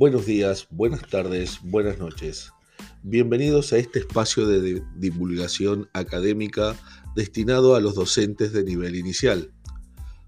[0.00, 2.54] Buenos días, buenas tardes, buenas noches.
[3.02, 6.74] Bienvenidos a este espacio de divulgación académica
[7.14, 9.52] destinado a los docentes de nivel inicial.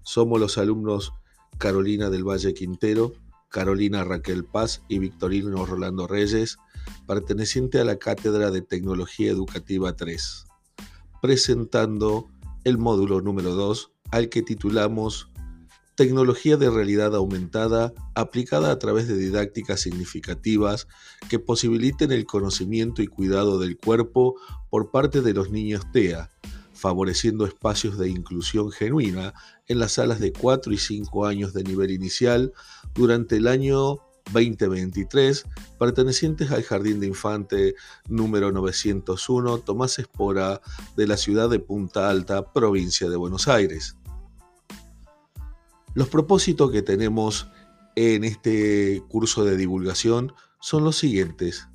[0.03, 1.13] Somos los alumnos
[1.57, 3.13] Carolina del Valle Quintero,
[3.49, 6.57] Carolina Raquel Paz y Victorino Rolando Reyes,
[7.07, 10.45] perteneciente a la Cátedra de Tecnología Educativa 3,
[11.19, 12.29] presentando
[12.63, 15.32] el módulo número 2 al que titulamos
[15.95, 20.87] Tecnología de realidad aumentada aplicada a través de didácticas significativas
[21.29, 24.35] que posibiliten el conocimiento y cuidado del cuerpo
[24.71, 26.31] por parte de los niños TEA,
[26.73, 29.35] favoreciendo espacios de inclusión genuina
[29.67, 32.53] en las salas de 4 y 5 años de nivel inicial
[32.95, 33.99] durante el año
[34.31, 35.45] 2023,
[35.77, 37.75] pertenecientes al Jardín de Infante
[38.07, 40.59] número 901 Tomás Espora
[40.95, 43.95] de la ciudad de Punta Alta, provincia de Buenos Aires.
[45.95, 47.47] Los propósitos que tenemos
[47.95, 51.67] en este curso de divulgación son los siguientes.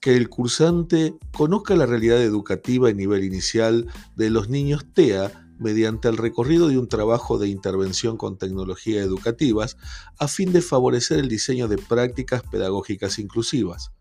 [0.00, 3.86] Que el cursante conozca la realidad educativa a nivel inicial
[4.16, 9.76] de los niños TEA mediante el recorrido de un trabajo de intervención con tecnologías educativas
[10.18, 13.92] a fin de favorecer el diseño de prácticas pedagógicas inclusivas.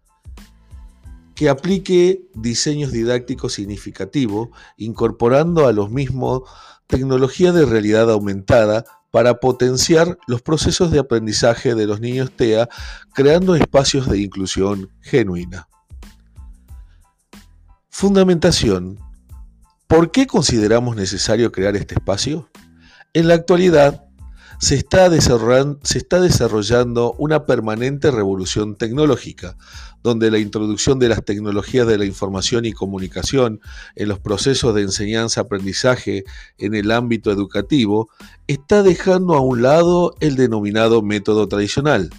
[1.35, 6.43] Que aplique diseños didácticos significativos, incorporando a los mismos
[6.87, 12.67] tecnología de realidad aumentada para potenciar los procesos de aprendizaje de los niños TEA,
[13.13, 15.67] creando espacios de inclusión genuina.
[17.91, 18.97] Fundamentación.
[19.85, 22.49] ¿Por qué consideramos necesario crear este espacio?
[23.13, 24.03] En la actualidad,
[24.59, 29.57] se está, desarrollando, una permanente revolución tecnológica,
[30.03, 33.61] donde la introducción de las tecnologías de la información y comunicación
[33.95, 36.25] en los procesos de enseñanza-aprendizaje
[36.57, 38.09] en el ámbito educativo
[38.47, 42.09] está dejando a un lado el denominado método tradicional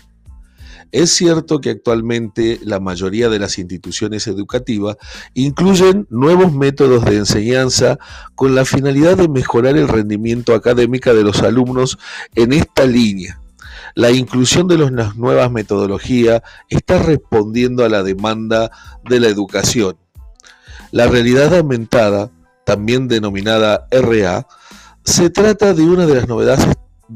[0.92, 4.96] es cierto que actualmente la mayoría de las instituciones educativas
[5.34, 7.98] incluyen nuevos métodos de enseñanza
[8.34, 11.98] con la finalidad de mejorar el rendimiento académico de los alumnos
[12.34, 13.40] en esta línea.
[13.94, 18.70] La inclusión de las nuevas metodologías está respondiendo a la demanda
[19.08, 19.96] de la educación.
[20.90, 22.30] La realidad aumentada,
[22.64, 24.46] también denominada RA,
[25.04, 26.66] se trata de una de las novedades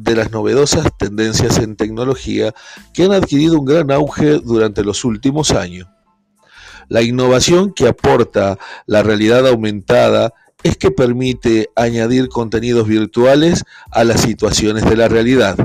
[0.02, 2.54] de las novedosas tendencias en tecnología
[2.92, 5.88] que han adquirido un gran auge durante los últimos años.
[6.88, 10.32] La innovación que aporta la realidad aumentada
[10.62, 15.56] es que permite añadir contenidos virtuales a las situaciones de la realidad.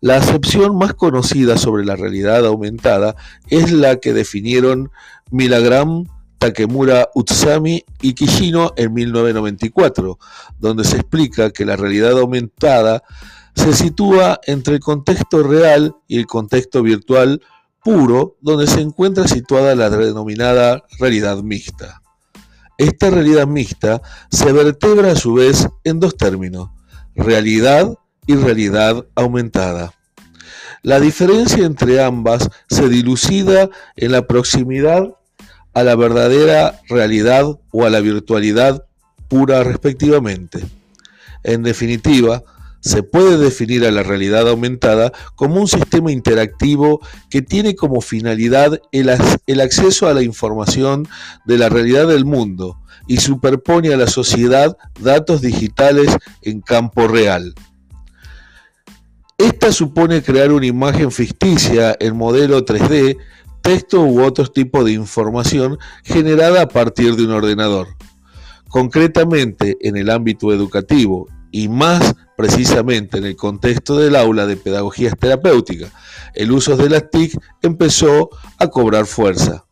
[0.00, 3.16] La acepción más conocida sobre la realidad aumentada
[3.48, 4.90] es la que definieron
[5.30, 6.06] Milagram
[6.44, 10.18] Takemura Utsami y Kishino en 1994,
[10.58, 13.02] donde se explica que la realidad aumentada
[13.54, 17.40] se sitúa entre el contexto real y el contexto virtual
[17.82, 22.02] puro, donde se encuentra situada la denominada realidad mixta.
[22.76, 26.68] Esta realidad mixta se vertebra a su vez en dos términos,
[27.14, 27.94] realidad
[28.26, 29.94] y realidad aumentada.
[30.82, 35.14] La diferencia entre ambas se dilucida en la proximidad
[35.74, 38.84] a la verdadera realidad o a la virtualidad
[39.28, 40.64] pura respectivamente.
[41.42, 42.42] En definitiva,
[42.84, 48.78] se puede definir a la realidad aumentada como un sistema interactivo que tiene como finalidad
[48.92, 49.08] el,
[49.60, 51.08] acceso a la información
[51.46, 57.54] de la realidad del mundo y superpone a la sociedad datos digitales en campo real.
[59.38, 63.16] Esta supone crear una imagen ficticia en modelo 3D
[63.64, 67.88] texto u otro tipo de información generada a partir de un ordenador.
[68.68, 75.14] Concretamente, en el ámbito educativo y más precisamente en el contexto del aula de pedagogías
[75.18, 75.90] terapéuticas,
[76.34, 79.64] el uso de las TIC empezó a cobrar fuerza.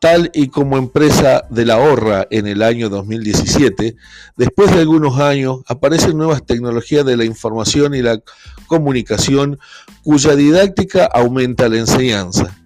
[0.00, 3.96] Tal y como empresa de la ahorra en el año 2017,
[4.36, 8.20] después de algunos años aparecen nuevas tecnologías de la información y la
[8.68, 9.58] comunicación
[10.04, 12.63] cuya didáctica aumenta la enseñanza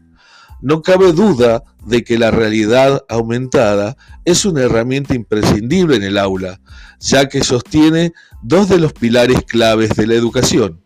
[0.60, 6.60] no cabe duda de que la realidad aumentada es una herramienta imprescindible en el aula,
[7.00, 8.12] ya que sostiene
[8.42, 10.82] dos de los pilares claves de la educación,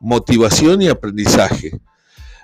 [0.00, 1.80] motivación y aprendizaje.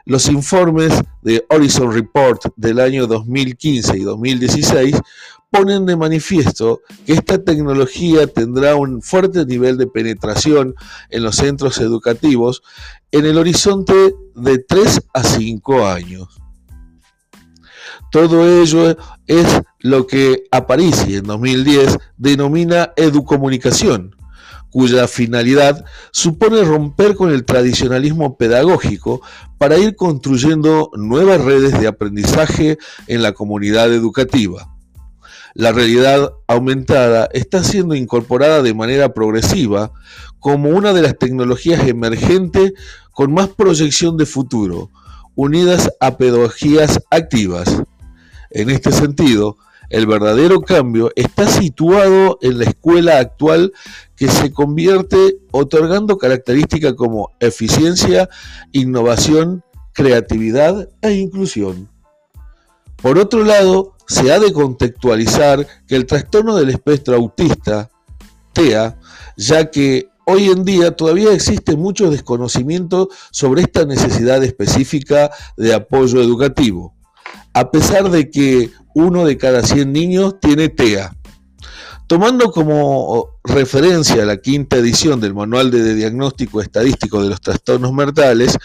[0.07, 4.97] Los informes de Horizon Report del año 2015 y 2016
[5.51, 10.75] ponen de manifiesto que esta tecnología tendrá un fuerte nivel de penetración
[11.11, 12.63] en los centros educativos
[13.13, 16.41] en el horizonte de 3 a 5 años.
[18.11, 18.97] Todo ello
[19.27, 19.47] es
[19.81, 24.17] lo que Aparici en 2010 denomina educomunicación,
[24.71, 29.21] cuya finalidad supone romper con el tradicionalismo pedagógico
[29.59, 34.69] para ir construyendo nuevas redes de aprendizaje en la comunidad educativa.
[35.55, 39.93] La realidad aumentada está siendo incorporada de manera progresiva
[40.39, 42.73] como una de las tecnologías emergentes
[43.11, 44.91] con más proyección de futuro,
[45.35, 47.83] unidas a pedagogías activas.
[48.51, 49.57] En este sentido,
[49.91, 53.73] el verdadero cambio está situado en la escuela actual
[54.17, 58.29] que se convierte otorgando características como eficiencia,
[58.73, 59.63] innovación,
[59.95, 61.89] creatividad e inclusión.
[63.01, 67.91] Por otro lado, se ha de contextualizar que el trastorno del espectro autista,
[68.53, 68.99] TEA,
[69.37, 76.21] ya que hoy en día todavía existe mucho desconocimiento sobre esta necesidad específica de apoyo
[76.21, 76.95] educativo,
[77.59, 81.13] a pesar de que uno de cada 100 niños tiene TEA.
[82.07, 88.57] Tomando como referencia la quinta edición del Manual de Diagnóstico Estadístico de los Trastornos Mentales,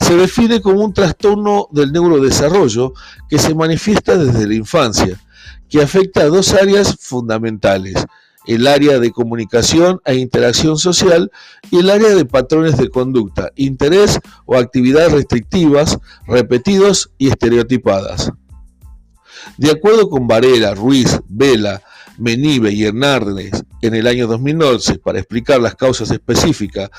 [0.00, 2.94] se define como un trastorno del neurodesarrollo
[3.28, 5.20] que se manifiesta desde la infancia,
[5.68, 8.06] que afecta a dos áreas fundamentales,
[8.54, 11.30] el área de comunicación e interacción social
[11.70, 18.32] y el área de patrones de conducta, interés o actividades restrictivas, repetidos y estereotipadas.
[19.56, 21.80] De acuerdo con Varela, Ruiz, Vela,
[22.18, 23.52] Menive y Hernández
[23.82, 26.90] en el año 2011 para explicar las causas específicas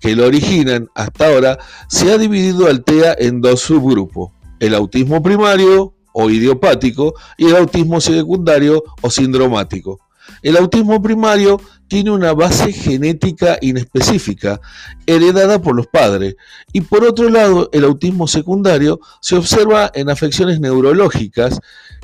[0.00, 1.56] que lo originan, hasta ahora
[1.88, 7.56] se ha dividido al TEA en dos subgrupos, el autismo primario o idiopático y el
[7.56, 10.00] autismo secundario o sindromático.
[10.42, 14.60] El autismo primario tiene una base genética inespecífica,
[15.06, 16.36] heredada por los padres,
[16.72, 21.60] y por otro lado, el autismo secundario se observa en afecciones neurológicas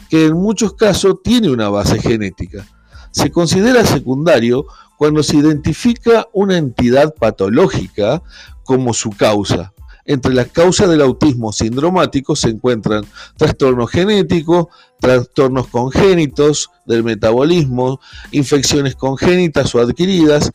[0.09, 2.67] que en muchos casos tiene una base genética.
[3.11, 4.67] Se considera secundario
[4.97, 8.23] cuando se identifica una entidad patológica
[8.65, 9.73] como su causa.
[10.05, 13.05] Entre las causas del autismo sindromático se encuentran
[13.37, 14.67] trastornos genéticos,
[15.03, 18.01] trastornos congénitos del metabolismo,
[18.31, 20.53] infecciones congénitas o adquiridas,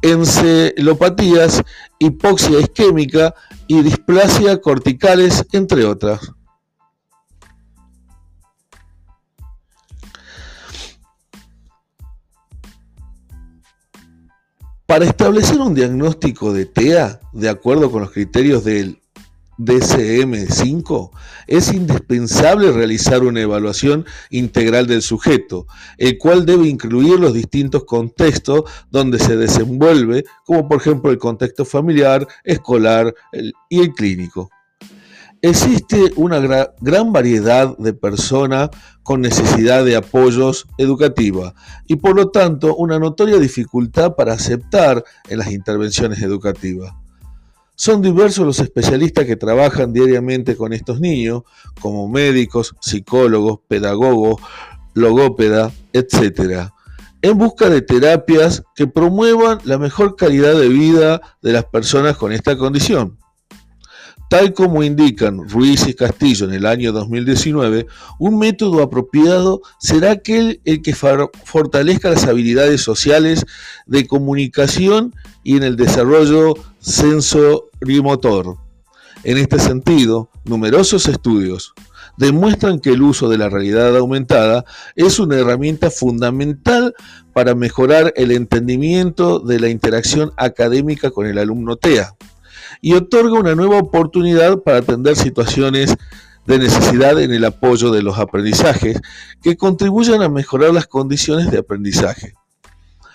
[0.00, 1.62] encelopatías,
[1.98, 3.34] hipoxia isquémica
[3.66, 6.32] y displasia corticales, entre otras.
[14.86, 19.02] Para establecer un diagnóstico de TEA, de acuerdo con los criterios del
[19.58, 21.10] DCM5,
[21.46, 25.66] es indispensable realizar una evaluación integral del sujeto,
[25.98, 31.64] el cual debe incluir los distintos contextos donde se desenvuelve, como por ejemplo el contexto
[31.64, 33.14] familiar, escolar
[33.68, 34.50] y el clínico.
[35.42, 36.40] Existe una
[36.80, 38.70] gran variedad de personas
[39.02, 41.52] con necesidad de apoyos educativos
[41.86, 46.94] y por lo tanto una notoria dificultad para aceptar en las intervenciones educativas.
[47.76, 51.42] Son diversos los especialistas que trabajan diariamente con estos niños,
[51.80, 54.40] como médicos, psicólogos, pedagogos,
[54.94, 56.70] logópeda, etc.,
[57.22, 62.32] en busca de terapias que promuevan la mejor calidad de vida de las personas con
[62.32, 63.18] esta condición.
[64.28, 67.86] Tal como indican Ruiz y Castillo en el año 2019,
[68.18, 73.46] un método apropiado será aquel el que fortalezca las habilidades sociales
[73.86, 75.14] de comunicación
[75.44, 78.56] y en el desarrollo sensorimotor.
[79.22, 81.72] En este sentido, numerosos estudios
[82.16, 84.64] demuestran que el uso de la realidad aumentada
[84.96, 86.94] es una herramienta fundamental
[87.32, 92.16] para mejorar el entendimiento de la interacción académica con el alumno TEA
[92.80, 95.96] y otorga una nueva oportunidad para atender situaciones
[96.46, 99.00] de necesidad en el apoyo de los aprendizajes
[99.42, 102.34] que contribuyan a mejorar las condiciones de aprendizaje.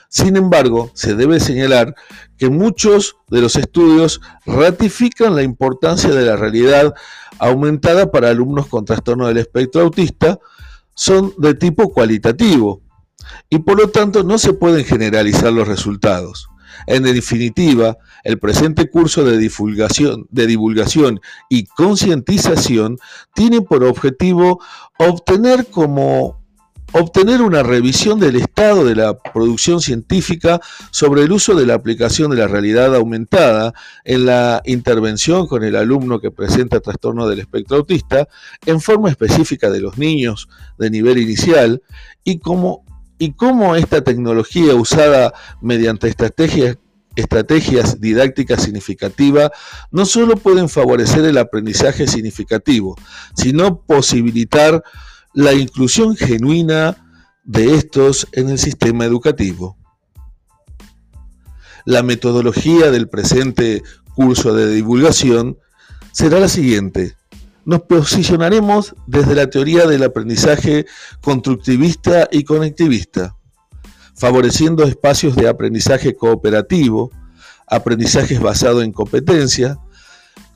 [0.10, 1.96] Sin embargo, se debe señalar
[2.38, 6.94] que muchos de los estudios ratifican la importancia de la realidad
[7.40, 10.38] aumentada para alumnos con trastorno del espectro autista,
[10.94, 12.82] son de tipo cualitativo
[13.50, 16.51] y por lo tanto no se pueden generalizar los resultados.
[16.88, 21.20] En definitiva, el presente curso de divulgación,
[21.50, 22.98] y concientización
[23.34, 24.62] tiene por objetivo
[24.98, 26.42] obtener como
[26.94, 30.60] obtener una revisión del estado de la producción científica
[30.92, 33.74] sobre el uso de la aplicación de la realidad aumentada
[34.04, 38.28] en la intervención con el alumno que presenta trastorno del espectro autista
[38.66, 41.82] en forma específica de los niños de nivel inicial
[42.24, 42.84] y cómo
[43.22, 49.52] y cómo esta tecnología usada mediante estrategias, didácticas significativas
[49.92, 52.98] no solo pueden favorecer el aprendizaje significativo,
[53.36, 54.84] sino posibilitar
[55.36, 56.98] la inclusión genuina
[57.44, 59.78] de estos en el sistema educativo.
[61.86, 63.84] La metodología del presente
[64.16, 65.60] curso de divulgación
[66.12, 67.18] será la siguiente.
[67.64, 70.86] Nos posicionaremos desde la teoría del aprendizaje
[71.22, 73.36] constructivista y conectivista,
[74.16, 77.12] favoreciendo espacios de aprendizaje cooperativo,
[77.68, 79.78] aprendizajes basados en competencia,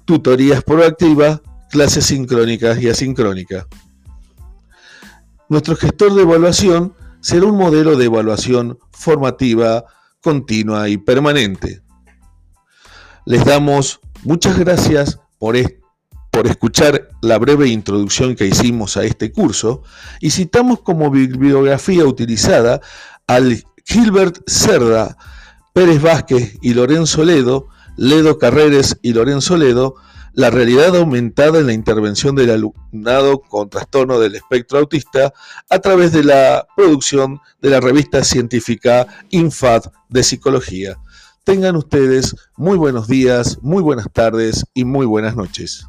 [0.06, 3.66] tutorías proactivas, clases sincrónicas y asincrónicas.
[5.48, 9.86] Nuestro gestor de evaluación será un modelo de evaluación formativa,
[10.22, 11.82] continua y permanente.
[13.26, 15.56] Les damos muchas gracias por,
[16.36, 19.84] por escuchar la breve introducción que hicimos a este curso
[20.20, 22.82] y citamos como bibliografía utilizada
[23.26, 25.18] al Gilbert Cerda,
[25.74, 29.96] Pérez Vázquez y Lorenzo Ledo, Ledo Carreres y Lorenzo Ledo,
[30.34, 35.34] la realidad aumentada en la intervención del alumnado con trastorno del espectro autista
[35.70, 40.98] a través de la producción de la revista científica INFAD de Psicología.
[41.46, 45.88] Tengan ustedes muy buenos días, muy buenas tardes y muy buenas noches.